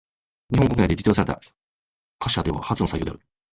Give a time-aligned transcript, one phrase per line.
[0.51, 1.39] 日本国内で実用された
[2.17, 3.19] 貨車では初の採用である。